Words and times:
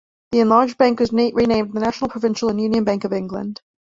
The 0.31 0.39
enlarged 0.39 0.79
bank 0.79 0.99
was 0.99 1.13
renamed 1.13 1.73
the 1.73 1.79
National 1.79 2.09
Provincial 2.09 2.49
and 2.49 2.59
Union 2.59 2.83
Bank 2.83 3.03
of 3.03 3.13
England. 3.13 3.61